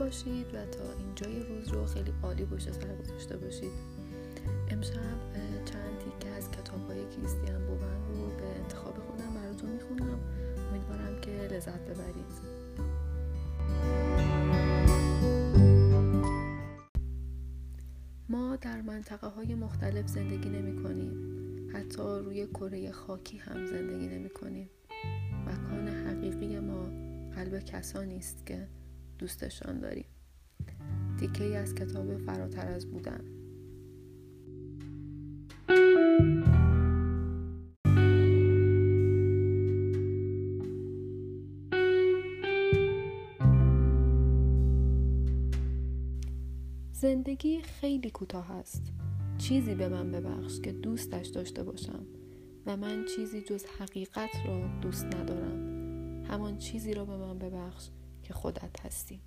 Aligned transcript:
باشید 0.00 0.54
و 0.54 0.66
تا 0.66 0.92
اینجای 0.98 1.42
روز 1.42 1.68
رو 1.68 1.86
خیلی 1.86 2.12
عالی 2.22 2.44
پشت 2.44 2.72
سر 2.72 2.96
گذاشته 2.96 3.36
باشید. 3.36 3.70
امشب 4.70 5.34
چند 5.64 5.98
تیکه 5.98 6.34
از 6.34 6.50
کتاب 6.50 6.90
های 6.90 7.04
کریستیان 7.16 7.66
بوون 7.66 8.08
رو 8.08 8.36
به 8.36 8.60
انتخاب 8.62 8.94
خودم 8.98 9.34
براتون 9.34 9.70
می‌خونم. 9.70 10.18
امیدوارم 10.70 11.20
که 11.20 11.30
لذت 11.30 11.80
ببرید. 11.80 12.60
ما 18.28 18.56
در 18.56 18.82
منطقه 18.82 19.26
های 19.26 19.54
مختلف 19.54 20.06
زندگی 20.06 20.48
نمی 20.48 20.82
کنیم 20.82 21.12
حتی 21.74 22.02
روی 22.02 22.46
کره 22.46 22.92
خاکی 22.92 23.38
هم 23.38 23.66
زندگی 23.66 24.06
نمی 24.06 24.30
کنیم 24.30 24.70
مکان 25.46 25.88
حقیقی 25.88 26.58
ما 26.58 26.82
قلب 27.34 27.58
کسانی 27.58 28.16
است 28.16 28.46
که 28.46 28.68
دوستشان 29.20 29.80
داریم. 29.80 30.04
تیکه 31.20 31.44
ای 31.44 31.56
از 31.56 31.74
کتاب 31.74 32.16
فراتر 32.16 32.68
از 32.68 32.90
بودن. 32.90 33.24
زندگی 46.92 47.62
خیلی 47.62 48.10
کوتاه 48.10 48.52
است. 48.52 48.92
چیزی 49.38 49.74
به 49.74 49.88
من 49.88 50.10
ببخش 50.10 50.60
که 50.60 50.72
دوستش 50.72 51.26
داشته 51.26 51.64
باشم 51.64 52.06
و 52.66 52.76
من 52.76 53.04
چیزی 53.16 53.42
جز 53.42 53.64
حقیقت 53.64 54.30
را 54.46 54.80
دوست 54.82 55.04
ندارم. 55.04 55.70
همان 56.24 56.58
چیزی 56.58 56.94
را 56.94 57.04
به 57.04 57.16
من 57.16 57.38
ببخش 57.38 57.88
که 58.30 58.34
خودت 58.34 58.86
هستی. 58.86 59.20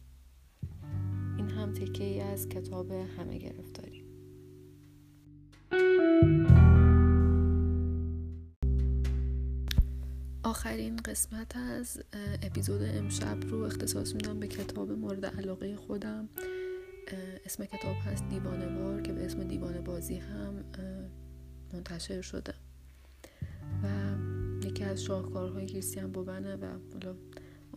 این 1.37 1.49
هم 1.49 1.73
تکه 1.73 2.03
ای 2.03 2.21
از 2.21 2.49
کتاب 2.49 2.91
همه 2.91 3.37
گرفتاری. 3.37 4.03
آخرین 10.43 10.95
قسمت 10.95 11.57
از 11.57 12.03
اپیزود 12.43 12.81
امشب 12.83 13.37
رو 13.41 13.63
اختصاص 13.63 14.15
میدم 14.15 14.39
به 14.39 14.47
کتاب 14.47 14.91
مورد 14.91 15.25
علاقه 15.25 15.75
خودم. 15.75 16.29
اسم 17.45 17.65
کتاب 17.65 17.95
هست 18.05 18.29
دیوانوار 18.29 19.01
که 19.01 19.13
به 19.13 19.25
اسم 19.25 19.43
دیوانه 19.43 19.81
بازی 19.81 20.15
هم 20.15 20.63
منتشر 21.73 22.21
شده. 22.21 22.53
و 23.83 23.87
یکی 24.65 24.83
از 24.83 25.03
شاهکارهای 25.03 25.65
کریستیان 25.65 26.11
بوبنه 26.11 26.55
و 26.55 26.65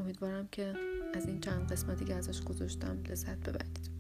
امیدوارم 0.01 0.49
که 0.53 0.75
از 1.15 1.27
این 1.27 1.41
چند 1.41 1.73
قسمتی 1.73 2.05
که 2.05 2.15
ازش 2.15 2.43
گذاشتم 2.43 3.03
لذت 3.09 3.39
ببرید. 3.39 3.91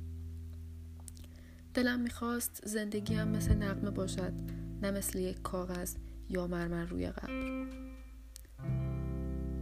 دلم 1.74 2.00
می‌خواست 2.00 2.60
زندگی 2.66 3.24
مثل 3.24 3.54
نقمه 3.54 3.90
باشد 3.90 4.32
نه 4.82 4.90
مثل 4.90 5.18
یک 5.18 5.42
کاغذ 5.42 5.94
یا 6.28 6.46
مرمر 6.46 6.84
روی 6.84 7.10
قبر. 7.10 7.66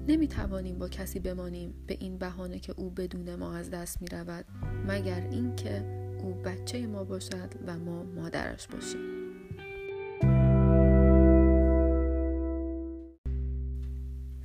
نمی 0.09 0.29
توانیم 0.29 0.79
با 0.79 0.89
کسی 0.89 1.19
بمانیم 1.19 1.75
به 1.87 1.97
این 2.01 2.19
بهانه 2.19 2.59
که 2.59 2.75
او 2.77 2.91
بدون 2.91 3.35
ما 3.35 3.55
از 3.55 3.71
دست 3.71 4.03
می 4.03 4.09
رود 4.09 4.45
مگر 4.87 5.29
اینکه 5.31 5.85
او 6.23 6.35
بچه 6.35 6.87
ما 6.87 7.05
باشد 7.05 7.55
و 7.67 7.79
ما 7.79 8.03
مادرش 8.03 8.69
باشیم. 8.69 9.23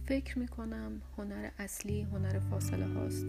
فکر 0.10 0.40
می 0.40 0.48
کنم 0.48 1.02
هنر 1.18 1.50
اصلی 1.58 2.02
هنر 2.02 2.40
فاصله 2.40 2.86
هاست. 2.86 3.26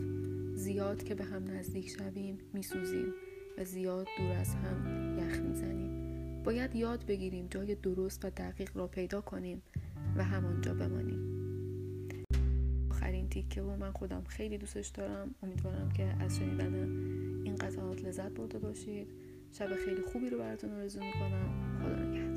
زیاد 0.55 1.03
که 1.03 1.15
به 1.15 1.25
هم 1.25 1.51
نزدیک 1.51 1.89
شویم 1.89 2.39
می 2.53 2.63
سوزیم 2.63 3.13
و 3.59 3.65
زیاد 3.65 4.07
دور 4.19 4.33
از 4.33 4.55
هم 4.55 5.19
یخ 5.19 5.41
می 5.41 5.55
زنیم 5.55 6.43
باید 6.43 6.77
یاد 6.77 7.07
بگیریم 7.07 7.47
جای 7.51 7.75
درست 7.75 8.25
و 8.25 8.31
دقیق 8.31 8.77
را 8.77 8.87
پیدا 8.87 9.21
کنیم 9.21 9.63
و 10.17 10.25
همانجا 10.25 10.75
بمانیم. 10.75 11.41
تیکه 13.31 13.63
و 13.63 13.77
من 13.77 13.93
خودم 13.93 14.25
خیلی 14.29 14.59
دوستش 14.59 14.89
دارم. 14.89 15.35
امیدوارم 15.43 15.91
که 15.91 16.03
از 16.03 16.37
شنیدن 16.37 16.75
این 17.45 17.55
قطعات 17.55 18.05
لذت 18.05 18.31
برده 18.31 18.59
باشید. 18.59 19.09
شب 19.53 19.75
خیلی 19.85 20.03
خوبی 20.03 20.31
رو 20.31 20.39
براتون 20.39 20.71
آرزو 20.71 21.01
می‌کنم. 21.01 21.79
خدا 21.83 22.05
نگهدار. 22.05 22.30